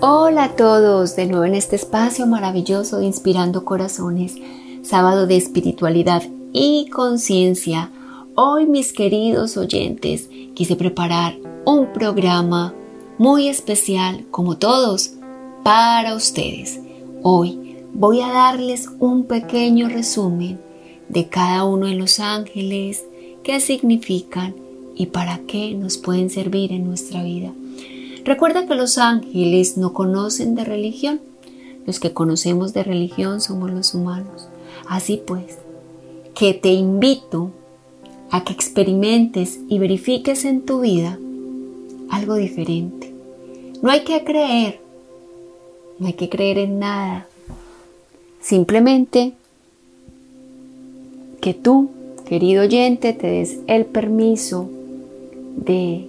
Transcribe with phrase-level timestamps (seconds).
[0.00, 4.36] Hola a todos, de nuevo en este espacio maravilloso de Inspirando Corazones,
[4.82, 7.90] sábado de espiritualidad y conciencia.
[8.36, 12.74] Hoy, mis queridos oyentes, quise preparar un programa
[13.18, 15.14] muy especial, como todos,
[15.64, 16.78] para ustedes.
[17.24, 20.60] Hoy voy a darles un pequeño resumen
[21.08, 23.04] de cada uno de los ángeles,
[23.42, 24.54] qué significan
[24.94, 27.52] y para qué nos pueden servir en nuestra vida.
[28.28, 31.18] Recuerda que los ángeles no conocen de religión.
[31.86, 34.48] Los que conocemos de religión somos los humanos.
[34.86, 35.56] Así pues,
[36.34, 37.52] que te invito
[38.30, 41.18] a que experimentes y verifiques en tu vida
[42.10, 43.14] algo diferente.
[43.80, 44.78] No hay que creer,
[45.98, 47.26] no hay que creer en nada.
[48.42, 49.32] Simplemente
[51.40, 51.88] que tú,
[52.26, 54.68] querido oyente, te des el permiso
[55.56, 56.06] de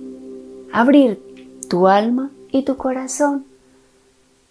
[0.73, 1.28] abrir
[1.69, 3.45] tu alma y tu corazón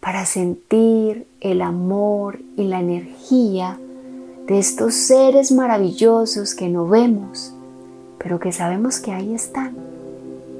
[0.00, 3.78] para sentir el amor y la energía
[4.46, 7.52] de estos seres maravillosos que no vemos,
[8.18, 9.76] pero que sabemos que ahí están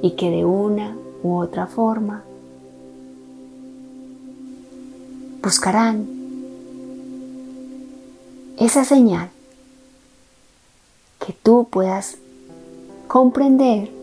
[0.01, 2.23] y que de una u otra forma
[5.41, 6.07] buscarán
[8.57, 9.29] esa señal
[11.25, 12.17] que tú puedas
[13.07, 13.98] comprender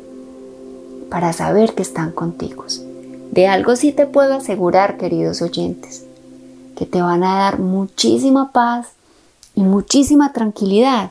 [1.11, 2.65] para saber que están contigo.
[3.31, 6.05] De algo sí te puedo asegurar, queridos oyentes,
[6.77, 8.89] que te van a dar muchísima paz
[9.55, 11.11] y muchísima tranquilidad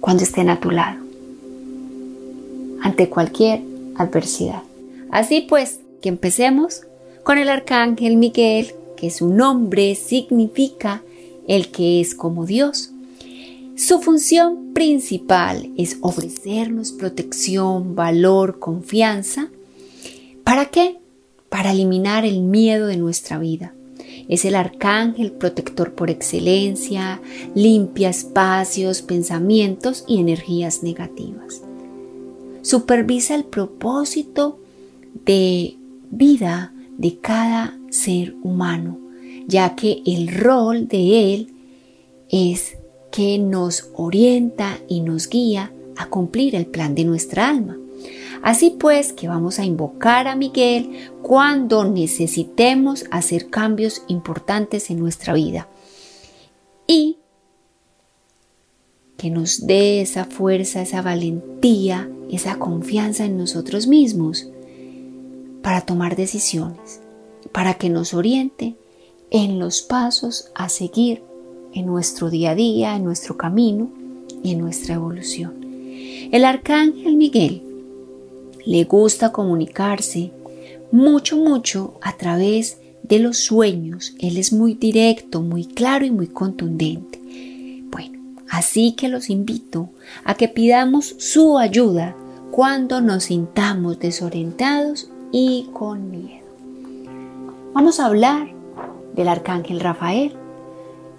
[0.00, 0.98] cuando estén a tu lado,
[2.82, 3.62] ante cualquier
[3.96, 4.62] adversidad.
[5.10, 6.82] Así pues, que empecemos
[7.22, 11.02] con el arcángel Miguel, que su nombre significa
[11.46, 12.90] el que es como Dios.
[13.80, 19.48] Su función principal es ofrecernos protección, valor, confianza.
[20.44, 20.98] ¿Para qué?
[21.48, 23.72] Para eliminar el miedo de nuestra vida.
[24.28, 27.22] Es el arcángel protector por excelencia,
[27.54, 31.62] limpia espacios, pensamientos y energías negativas.
[32.60, 34.60] Supervisa el propósito
[35.24, 35.78] de
[36.10, 38.98] vida de cada ser humano,
[39.46, 41.54] ya que el rol de él
[42.28, 42.76] es
[43.10, 47.76] que nos orienta y nos guía a cumplir el plan de nuestra alma.
[48.42, 55.34] Así pues que vamos a invocar a Miguel cuando necesitemos hacer cambios importantes en nuestra
[55.34, 55.68] vida
[56.86, 57.18] y
[59.18, 64.48] que nos dé esa fuerza, esa valentía, esa confianza en nosotros mismos
[65.62, 67.02] para tomar decisiones,
[67.52, 68.76] para que nos oriente
[69.30, 71.22] en los pasos a seguir
[71.74, 73.90] en nuestro día a día, en nuestro camino
[74.42, 75.54] y en nuestra evolución.
[76.32, 77.62] El arcángel Miguel
[78.64, 80.32] le gusta comunicarse
[80.92, 84.14] mucho, mucho a través de los sueños.
[84.20, 87.20] Él es muy directo, muy claro y muy contundente.
[87.90, 89.90] Bueno, así que los invito
[90.24, 92.16] a que pidamos su ayuda
[92.50, 96.46] cuando nos sintamos desorientados y con miedo.
[97.72, 98.52] Vamos a hablar
[99.14, 100.39] del arcángel Rafael.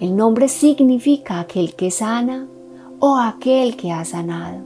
[0.01, 2.47] El nombre significa aquel que sana
[2.99, 4.63] o aquel que ha sanado.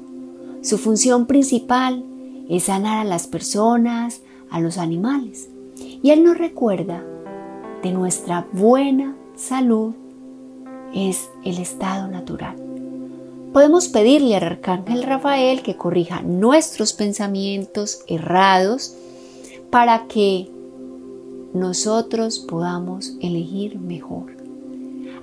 [0.62, 2.06] Su función principal
[2.48, 5.50] es sanar a las personas, a los animales.
[6.02, 7.04] Y Él nos recuerda
[7.84, 9.94] de nuestra buena salud
[10.94, 12.56] es el estado natural.
[13.52, 18.96] Podemos pedirle al Arcángel Rafael que corrija nuestros pensamientos errados
[19.70, 20.50] para que
[21.54, 24.35] nosotros podamos elegir mejor.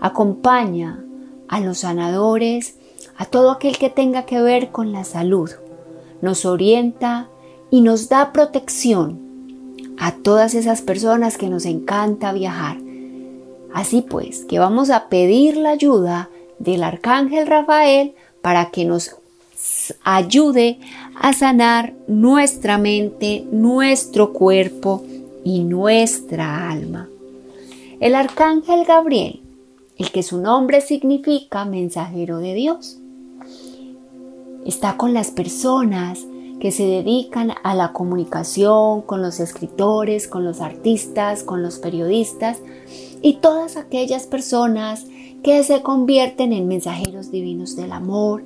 [0.02, 1.02] Acompaña
[1.46, 2.74] a los sanadores,
[3.16, 5.48] a todo aquel que tenga que ver con la salud.
[6.20, 7.28] Nos orienta
[7.70, 9.20] y nos da protección
[9.98, 12.78] a todas esas personas que nos encanta viajar.
[13.72, 19.14] Así pues, que vamos a pedir la ayuda del Arcángel Rafael para que nos
[20.02, 20.80] ayude
[21.14, 25.04] a sanar nuestra mente, nuestro cuerpo
[25.44, 27.08] y nuestra alma.
[28.00, 29.40] El arcángel Gabriel,
[29.98, 32.98] el que su nombre significa mensajero de Dios,
[34.64, 36.26] está con las personas
[36.60, 42.58] que se dedican a la comunicación con los escritores, con los artistas, con los periodistas
[43.20, 45.06] y todas aquellas personas
[45.42, 48.44] que se convierten en mensajeros divinos del amor,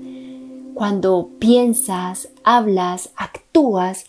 [0.73, 4.07] cuando piensas, hablas, actúas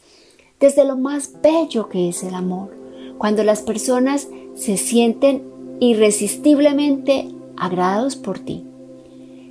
[0.59, 2.73] desde lo más bello que es el amor,
[3.17, 5.43] cuando las personas se sienten
[5.79, 8.63] irresistiblemente agradados por ti.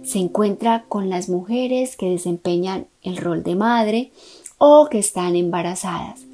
[0.03, 4.11] Se encuentra con las mujeres que desempeñan el rol de madre
[4.59, 6.27] o que están embarazadas,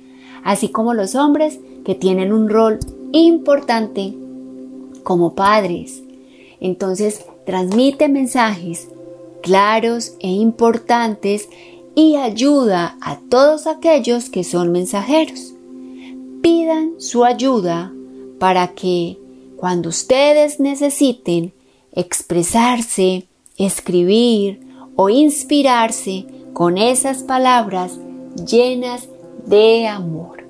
[0.44, 2.78] así como los hombres que tienen un rol
[3.12, 4.14] importante
[5.02, 6.02] como padres.
[6.60, 8.88] Entonces transmite mensajes
[9.42, 11.48] claros e importantes
[11.94, 15.54] y ayuda a todos aquellos que son mensajeros.
[16.40, 17.92] Pidan su ayuda
[18.38, 19.18] para que
[19.62, 21.52] cuando ustedes necesiten
[21.92, 24.58] expresarse, escribir
[24.96, 27.96] o inspirarse con esas palabras
[28.44, 29.08] llenas
[29.46, 30.48] de amor.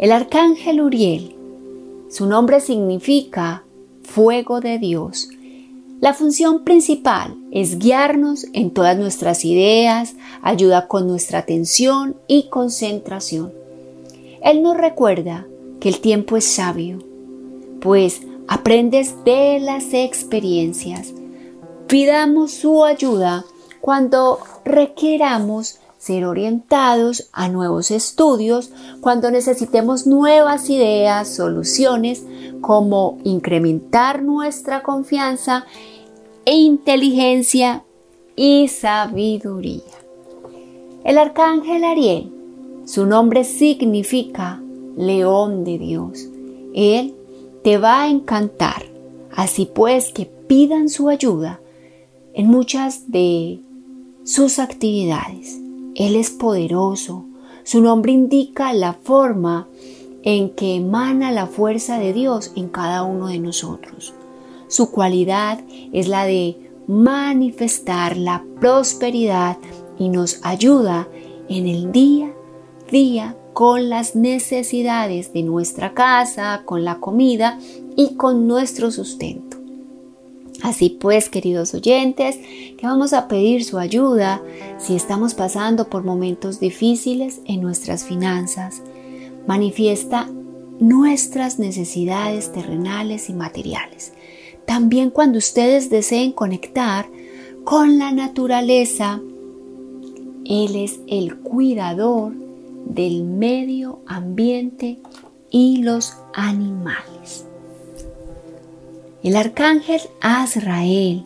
[0.00, 1.36] El arcángel Uriel,
[2.10, 3.62] su nombre significa
[4.02, 5.28] fuego de Dios.
[6.00, 13.52] La función principal es guiarnos en todas nuestras ideas, ayuda con nuestra atención y concentración.
[14.42, 15.46] Él nos recuerda
[15.78, 17.08] que el tiempo es sabio,
[17.80, 21.12] pues aprendes de las experiencias.
[21.86, 23.44] Pidamos su ayuda
[23.80, 32.24] cuando requeramos ser orientados a nuevos estudios, cuando necesitemos nuevas ideas, soluciones,
[32.62, 35.66] como incrementar nuestra confianza
[36.46, 37.84] e inteligencia
[38.34, 39.82] y sabiduría.
[41.04, 42.32] El arcángel Ariel,
[42.86, 44.62] su nombre significa
[44.96, 46.28] león de Dios.
[46.74, 47.14] Él
[47.62, 48.84] te va a encantar.
[49.32, 51.60] Así pues que pidan su ayuda
[52.34, 53.60] en muchas de
[54.24, 55.60] sus actividades.
[55.94, 57.24] Él es poderoso.
[57.62, 59.68] Su nombre indica la forma
[60.22, 64.14] en que emana la fuerza de Dios en cada uno de nosotros.
[64.68, 65.60] Su cualidad
[65.92, 69.58] es la de manifestar la prosperidad
[69.98, 71.08] y nos ayuda
[71.48, 72.32] en el día
[72.90, 77.58] día con las necesidades de nuestra casa, con la comida
[77.96, 79.58] y con nuestro sustento.
[80.62, 84.42] Así pues, queridos oyentes, que vamos a pedir su ayuda
[84.78, 88.82] si estamos pasando por momentos difíciles en nuestras finanzas.
[89.46, 90.28] Manifiesta
[90.78, 94.12] nuestras necesidades terrenales y materiales.
[94.66, 97.06] También cuando ustedes deseen conectar
[97.64, 99.20] con la naturaleza,
[100.44, 102.49] Él es el cuidador
[102.94, 104.98] del medio ambiente
[105.50, 107.46] y los animales.
[109.22, 111.24] El arcángel Azrael,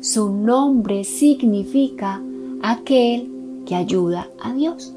[0.00, 2.20] su nombre significa
[2.62, 3.30] aquel
[3.66, 4.94] que ayuda a Dios.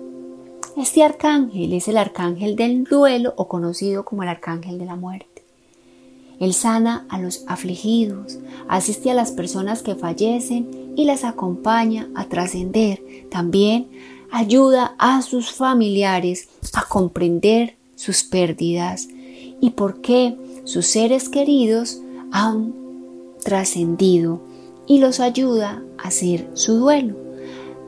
[0.78, 5.44] Este arcángel es el arcángel del duelo o conocido como el arcángel de la muerte.
[6.40, 12.26] Él sana a los afligidos, asiste a las personas que fallecen y las acompaña a
[12.30, 13.04] trascender.
[13.30, 13.90] También
[14.32, 19.08] ayuda a sus familiares a comprender sus pérdidas
[19.60, 22.02] y por qué sus seres queridos
[22.32, 22.74] han
[23.44, 24.42] trascendido
[24.88, 27.16] y los ayuda a hacer su duelo.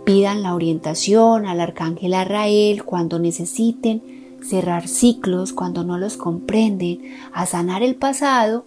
[0.05, 7.45] Pidan la orientación al arcángel Arrael cuando necesiten cerrar ciclos, cuando no los comprenden, a
[7.45, 8.65] sanar el pasado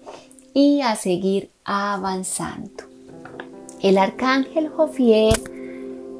[0.54, 2.84] y a seguir avanzando.
[3.82, 5.34] El arcángel Jofiel,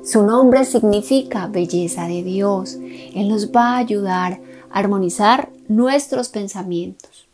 [0.06, 2.78] su nombre significa belleza de Dios.
[3.14, 7.26] Él nos va a ayudar a armonizar nuestros pensamientos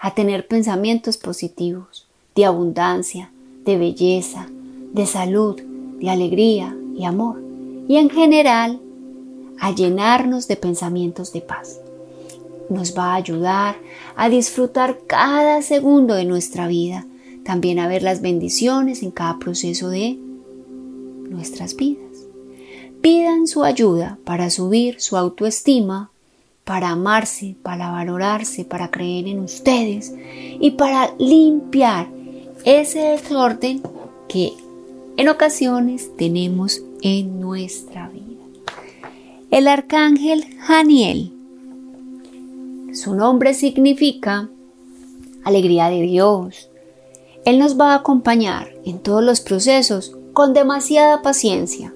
[0.00, 3.30] a tener pensamientos positivos, de abundancia,
[3.64, 4.46] de belleza,
[4.92, 7.42] de salud, de alegría y amor,
[7.88, 8.80] y en general
[9.58, 11.80] a llenarnos de pensamientos de paz.
[12.68, 13.76] Nos va a ayudar
[14.16, 17.06] a disfrutar cada segundo de nuestra vida,
[17.44, 20.18] también a ver las bendiciones en cada proceso de
[21.30, 22.05] nuestras vidas.
[23.06, 26.10] Pidan su ayuda para subir su autoestima
[26.64, 30.12] para amarse, para valorarse, para creer en ustedes
[30.58, 32.08] y para limpiar
[32.64, 33.80] ese desorden
[34.26, 34.54] que
[35.16, 38.42] en ocasiones tenemos en nuestra vida.
[39.52, 41.32] El arcángel Janiel,
[42.92, 44.48] su nombre significa
[45.44, 46.70] alegría de Dios.
[47.44, 51.92] Él nos va a acompañar en todos los procesos con demasiada paciencia.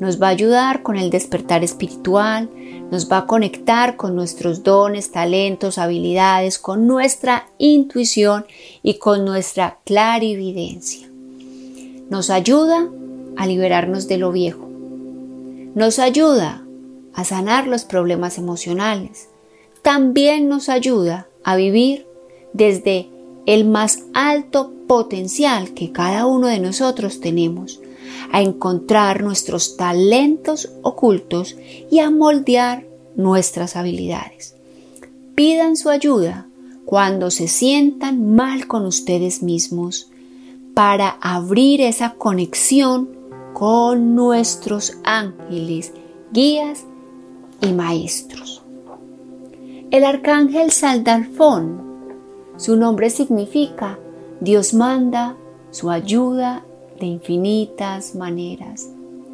[0.00, 2.48] Nos va a ayudar con el despertar espiritual,
[2.90, 8.46] nos va a conectar con nuestros dones, talentos, habilidades, con nuestra intuición
[8.82, 11.08] y con nuestra clarividencia.
[12.10, 12.88] Nos ayuda
[13.36, 14.66] a liberarnos de lo viejo.
[15.74, 16.64] nos ayuda
[17.14, 19.28] a sanar los problemas emocionales.
[19.82, 22.06] También nos ayuda a vivir
[22.52, 23.08] desde
[23.46, 27.80] el más alto potencial que cada uno de nosotros tenemos,
[28.32, 31.56] a encontrar nuestros talentos ocultos
[31.90, 34.54] y a moldear nuestras habilidades.
[35.34, 36.46] Pidan su ayuda
[36.84, 40.10] cuando se sientan mal con ustedes mismos
[40.74, 43.10] para abrir esa conexión
[43.52, 45.92] con nuestros ángeles,
[46.32, 46.84] guías
[47.60, 48.62] y maestros.
[49.90, 51.82] El arcángel Saldalfón,
[52.56, 53.98] su nombre significa
[54.40, 55.36] Dios manda
[55.70, 56.64] su ayuda
[56.98, 58.88] de infinitas maneras.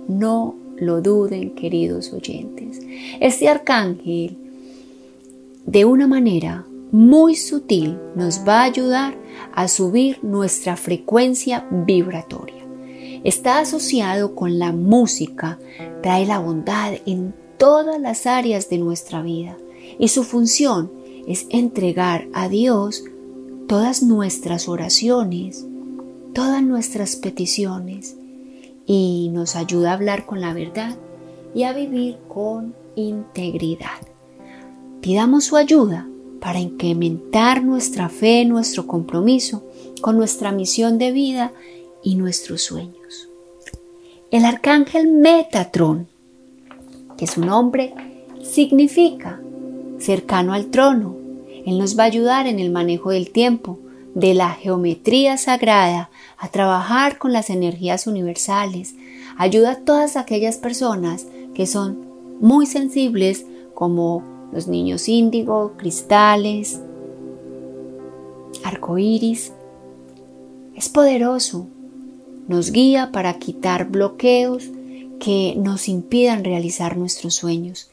[0.08, 2.80] No lo duden, queridos oyentes.
[3.20, 4.36] Este arcángel,
[5.66, 9.16] de una manera muy sutil, nos va a ayudar
[9.54, 12.62] a subir nuestra frecuencia vibratoria.
[13.24, 15.58] Está asociado con la música,
[16.02, 19.56] trae la bondad en todas las áreas de nuestra vida
[19.98, 20.90] y su función
[21.26, 23.04] es entregar a Dios
[23.66, 25.66] todas nuestras oraciones,
[26.34, 28.16] todas nuestras peticiones
[28.86, 30.96] y nos ayuda a hablar con la verdad
[31.54, 34.00] y a vivir con integridad.
[35.00, 36.08] Pidamos su ayuda
[36.40, 39.64] para incrementar nuestra fe, nuestro compromiso
[40.00, 41.52] con nuestra misión de vida
[42.02, 43.28] y nuestros sueños.
[44.30, 46.08] El arcángel Metatron,
[47.16, 47.94] que su nombre
[48.42, 49.40] significa
[49.98, 51.16] cercano al trono,
[51.64, 53.78] él nos va a ayudar en el manejo del tiempo,
[54.14, 58.94] de la geometría sagrada, a trabajar con las energías universales.
[59.36, 62.06] Ayuda a todas aquellas personas que son
[62.40, 63.44] muy sensibles
[63.74, 66.80] como los niños índigo, cristales,
[68.62, 69.52] arcoíris.
[70.76, 71.66] Es poderoso.
[72.46, 74.70] Nos guía para quitar bloqueos
[75.18, 77.90] que nos impidan realizar nuestros sueños.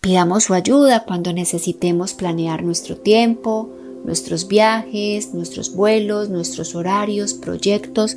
[0.00, 3.70] Pidamos su ayuda cuando necesitemos planear nuestro tiempo,
[4.04, 8.16] nuestros viajes, nuestros vuelos, nuestros horarios, proyectos,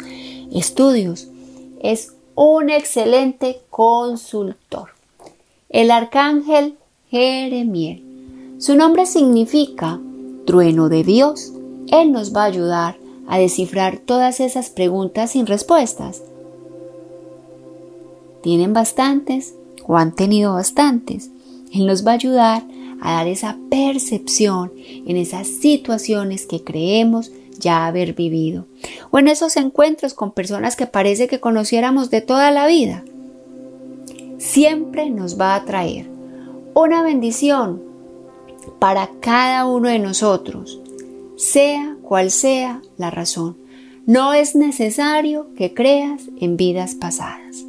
[0.53, 1.27] estudios.
[1.81, 4.89] Es un excelente consultor.
[5.69, 6.77] El arcángel
[7.09, 8.03] Jeremiel.
[8.59, 9.99] Su nombre significa
[10.45, 11.53] trueno de Dios.
[11.91, 12.97] Él nos va a ayudar
[13.27, 16.23] a descifrar todas esas preguntas sin respuestas.
[18.41, 19.55] ¿Tienen bastantes
[19.87, 21.29] o han tenido bastantes?
[21.73, 22.63] Él nos va a ayudar
[23.03, 28.65] a dar esa percepción en esas situaciones que creemos ya haber vivido
[29.12, 33.03] o en esos encuentros con personas que parece que conociéramos de toda la vida.
[34.38, 36.07] Siempre nos va a traer
[36.74, 37.83] una bendición
[38.79, 40.79] para cada uno de nosotros,
[41.36, 43.57] sea cual sea la razón.
[44.05, 47.65] No es necesario que creas en vidas pasadas.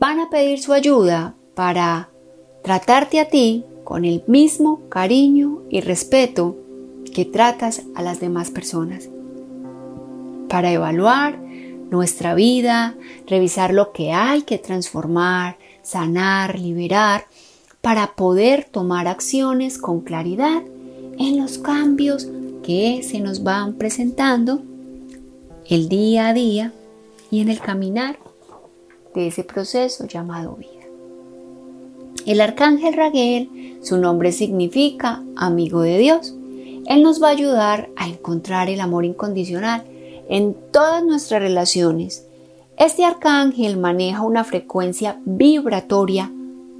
[0.00, 2.08] Van a pedir su ayuda para
[2.62, 6.56] tratarte a ti con el mismo cariño y respeto
[7.14, 9.08] que tratas a las demás personas.
[10.48, 11.38] Para evaluar
[11.90, 17.26] nuestra vida, revisar lo que hay que transformar, sanar, liberar,
[17.80, 20.62] para poder tomar acciones con claridad
[21.18, 22.28] en los cambios
[22.62, 24.62] que se nos van presentando
[25.68, 26.72] el día a día
[27.30, 28.18] y en el caminar
[29.14, 30.73] de ese proceso llamado vida.
[32.26, 36.34] El arcángel Raguel, su nombre significa amigo de Dios.
[36.86, 39.84] Él nos va a ayudar a encontrar el amor incondicional
[40.28, 42.26] en todas nuestras relaciones.
[42.78, 46.32] Este arcángel maneja una frecuencia vibratoria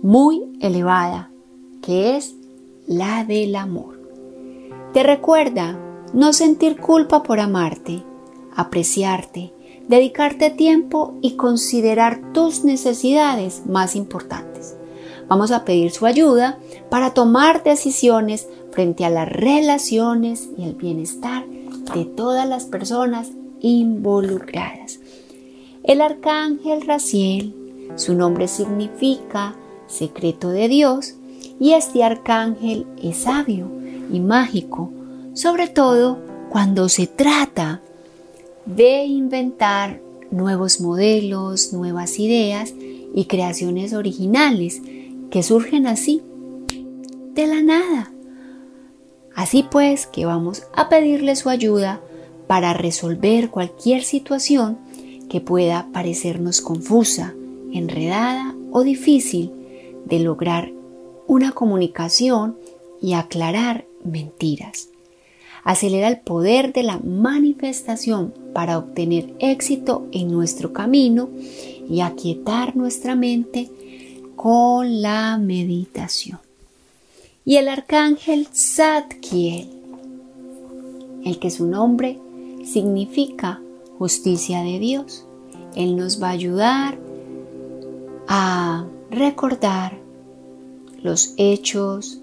[0.02, 1.30] muy elevada,
[1.82, 2.34] que es
[2.86, 4.00] la del amor.
[4.92, 5.78] Te recuerda
[6.14, 8.02] no sentir culpa por amarte,
[8.56, 9.52] apreciarte,
[9.88, 14.53] dedicarte tiempo y considerar tus necesidades más importantes.
[15.28, 16.58] Vamos a pedir su ayuda
[16.90, 21.46] para tomar decisiones frente a las relaciones y el bienestar
[21.94, 25.00] de todas las personas involucradas.
[25.84, 27.54] El arcángel Raciel,
[27.96, 29.54] su nombre significa
[29.86, 31.14] secreto de Dios,
[31.60, 33.68] y este arcángel es sabio
[34.12, 34.90] y mágico,
[35.34, 36.18] sobre todo
[36.50, 37.80] cuando se trata
[38.66, 40.00] de inventar
[40.30, 42.74] nuevos modelos, nuevas ideas
[43.14, 44.82] y creaciones originales
[45.34, 46.22] que surgen así,
[47.34, 48.12] de la nada.
[49.34, 52.00] Así pues que vamos a pedirle su ayuda
[52.46, 54.78] para resolver cualquier situación
[55.28, 57.34] que pueda parecernos confusa,
[57.72, 59.50] enredada o difícil
[60.04, 60.70] de lograr
[61.26, 62.56] una comunicación
[63.02, 64.90] y aclarar mentiras.
[65.64, 71.28] Acelera el poder de la manifestación para obtener éxito en nuestro camino
[71.90, 73.68] y aquietar nuestra mente
[74.36, 76.40] con la meditación.
[77.44, 79.68] Y el arcángel Zadkiel,
[81.24, 82.18] el que su nombre
[82.64, 83.60] significa
[83.98, 85.26] justicia de Dios.
[85.74, 86.98] Él nos va a ayudar
[88.28, 89.98] a recordar
[91.02, 92.20] los hechos,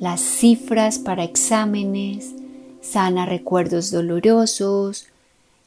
[0.00, 2.34] las cifras para exámenes,
[2.80, 5.06] sana recuerdos dolorosos,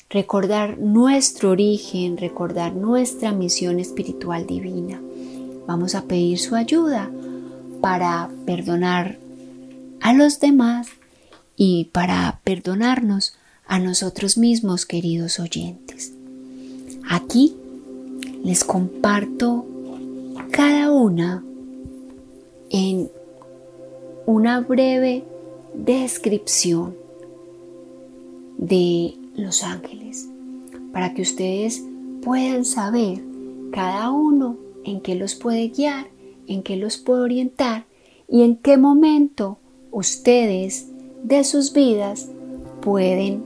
[0.10, 5.02] recordar nuestro origen, recordar nuestra misión espiritual divina.
[5.68, 7.10] Vamos a pedir su ayuda
[7.82, 9.18] para perdonar
[10.02, 10.88] a los demás
[11.56, 13.34] y para perdonarnos
[13.68, 16.14] a nosotros mismos, queridos oyentes.
[17.10, 17.56] Aquí
[18.44, 19.66] les comparto
[20.52, 21.44] cada una
[22.70, 23.10] en
[24.26, 25.24] una breve
[25.74, 26.96] descripción
[28.58, 30.28] de los ángeles
[30.94, 31.84] para que ustedes
[32.24, 33.22] puedan saber
[33.72, 36.08] cada uno en qué los puede guiar,
[36.48, 37.86] en qué los puede orientar
[38.30, 39.58] y en qué momento
[39.92, 40.88] ustedes
[41.24, 42.30] de sus vidas
[42.82, 43.44] pueden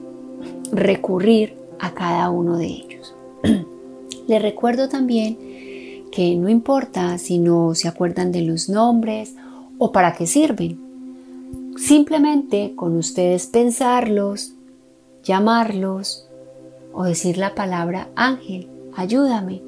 [0.72, 3.15] recurrir a cada uno de ellos.
[4.27, 5.38] Les recuerdo también
[6.12, 9.36] que no importa si no se acuerdan de los nombres
[9.77, 10.77] o para qué sirven.
[11.77, 14.53] Simplemente con ustedes pensarlos,
[15.24, 16.27] llamarlos
[16.93, 19.62] o decir la palabra ángel, ayúdame,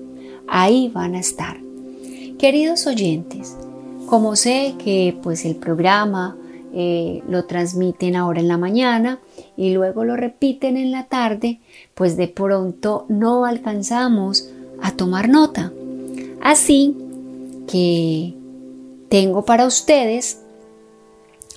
[0.51, 1.57] ahí van a estar.
[2.37, 3.55] Queridos oyentes,
[4.05, 6.35] como sé que pues el programa
[6.73, 9.19] eh, lo transmiten ahora en la mañana
[9.55, 11.61] y luego lo repiten en la tarde,
[11.95, 14.49] pues de pronto no alcanzamos
[14.81, 15.71] a tomar nota.
[16.41, 16.97] Así
[17.67, 18.33] que
[19.07, 20.41] tengo para ustedes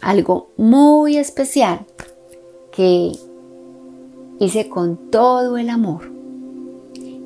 [0.03, 1.85] algo muy especial
[2.71, 3.13] que
[4.39, 6.13] hice con todo el amor.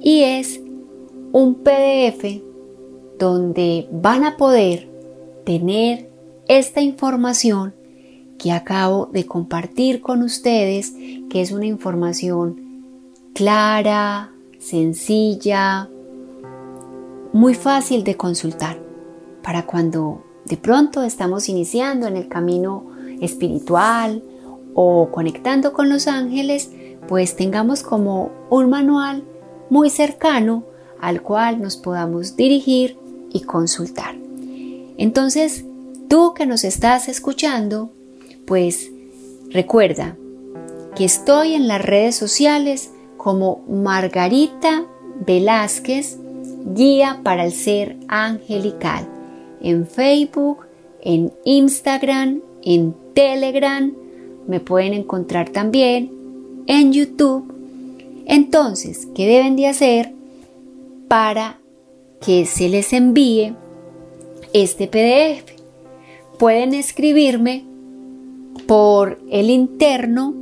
[0.00, 0.60] Y es
[1.32, 2.42] un PDF
[3.18, 4.88] donde van a poder
[5.44, 6.10] tener
[6.46, 7.74] esta información
[8.38, 10.92] que acabo de compartir con ustedes,
[11.28, 12.68] que es una información
[13.34, 15.88] clara, sencilla,
[17.32, 18.80] muy fácil de consultar
[19.42, 22.86] para cuando de pronto estamos iniciando en el camino
[23.20, 24.22] espiritual
[24.74, 26.70] o conectando con los ángeles,
[27.06, 29.24] pues tengamos como un manual
[29.70, 30.64] muy cercano
[31.00, 32.96] al cual nos podamos dirigir
[33.32, 34.16] y consultar.
[34.96, 35.64] Entonces,
[36.08, 37.90] tú que nos estás escuchando,
[38.46, 38.90] pues
[39.50, 40.16] recuerda
[40.96, 44.84] que estoy en las redes sociales como Margarita
[45.26, 46.18] Velázquez,
[46.74, 49.06] guía para el ser angelical,
[49.60, 50.66] en Facebook,
[51.00, 53.92] en Instagram, en Telegram,
[54.46, 56.10] me pueden encontrar también
[56.66, 57.52] en YouTube.
[58.26, 60.17] Entonces, ¿qué deben de hacer
[61.08, 61.58] para
[62.24, 63.54] que se les envíe
[64.52, 65.52] este PDF?
[66.38, 67.64] Pueden escribirme
[68.66, 70.34] por el interno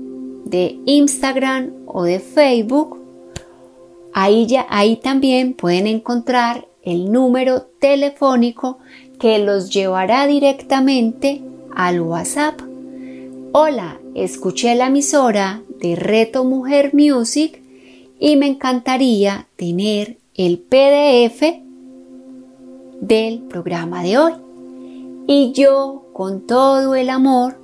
[0.44, 2.98] de Instagram o de Facebook.
[4.12, 8.78] Ahí, ya, ahí también pueden encontrar el número telefónico
[9.18, 11.42] que los llevará directamente
[11.74, 12.60] al WhatsApp.
[13.52, 17.62] Hola, escuché la emisora de Reto Mujer Music
[18.18, 21.42] y me encantaría tener el PDF
[23.00, 24.32] del programa de hoy.
[25.26, 27.58] Y yo, con todo el amor,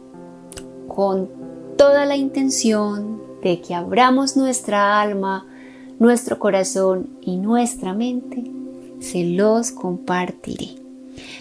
[0.89, 1.29] con
[1.77, 5.47] toda la intención de que abramos nuestra alma,
[5.99, 8.51] nuestro corazón y nuestra mente,
[9.01, 10.77] se los compartiré.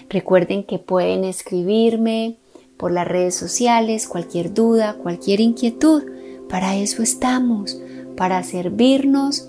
[0.09, 2.35] Recuerden que pueden escribirme
[2.75, 6.03] por las redes sociales cualquier duda, cualquier inquietud.
[6.49, 7.79] Para eso estamos,
[8.17, 9.47] para servirnos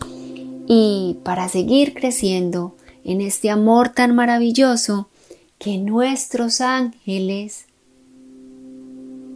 [0.75, 5.11] y para seguir creciendo en este amor tan maravilloso
[5.59, 7.67] que nuestros ángeles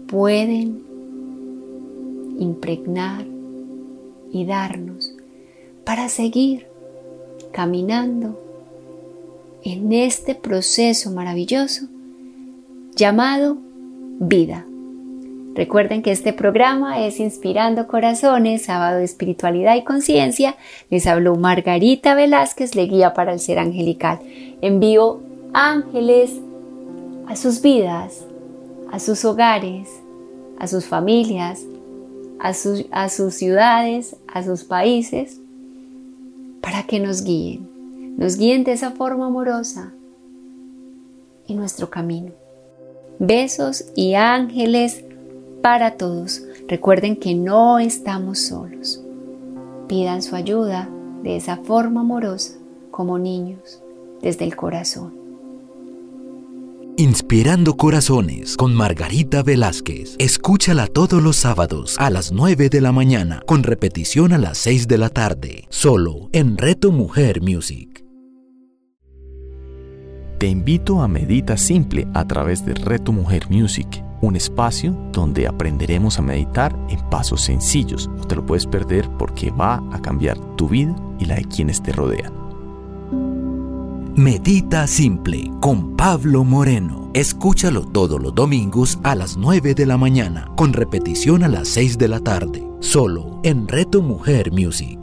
[0.06, 0.82] pueden
[2.38, 3.26] impregnar
[4.32, 5.12] y darnos
[5.84, 6.68] para seguir
[7.52, 8.40] caminando
[9.62, 11.86] en este proceso maravilloso
[12.94, 13.58] llamado
[14.20, 14.64] vida.
[15.56, 20.56] Recuerden que este programa es Inspirando Corazones, sábado de espiritualidad y conciencia.
[20.90, 24.20] Les habló Margarita Velázquez, le guía para el ser angelical.
[24.60, 25.20] Envío
[25.54, 26.32] ángeles
[27.26, 28.24] a sus vidas,
[28.92, 29.88] a sus hogares,
[30.58, 31.62] a sus familias,
[32.38, 32.52] a,
[32.90, 35.40] a sus ciudades, a sus países,
[36.60, 37.76] para que nos guíen
[38.16, 39.92] nos guíen de esa forma amorosa
[41.48, 42.32] en nuestro camino.
[43.18, 45.04] Besos y ángeles
[45.66, 46.42] para todos.
[46.68, 49.02] Recuerden que no estamos solos.
[49.88, 50.88] Pidan su ayuda
[51.24, 52.52] de esa forma amorosa
[52.92, 53.82] como niños
[54.22, 55.12] desde el corazón.
[56.96, 60.14] Inspirando Corazones con Margarita Velázquez.
[60.20, 64.86] Escúchala todos los sábados a las 9 de la mañana con repetición a las 6
[64.86, 68.04] de la tarde, solo en Reto Mujer Music.
[70.38, 76.18] Te invito a Medita Simple a través de Reto Mujer Music, un espacio donde aprenderemos
[76.18, 78.08] a meditar en pasos sencillos.
[78.16, 81.82] No te lo puedes perder porque va a cambiar tu vida y la de quienes
[81.82, 82.32] te rodean.
[84.14, 87.10] Medita Simple con Pablo Moreno.
[87.12, 91.98] Escúchalo todos los domingos a las 9 de la mañana, con repetición a las 6
[91.98, 94.98] de la tarde, solo en Reto Mujer Music.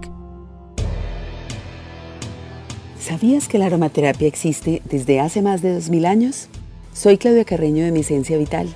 [2.99, 6.47] ¿Sabías que la aromaterapia existe desde hace más de 2000 años?
[6.93, 8.75] Soy Claudia Carreño de Mi Esencia Vital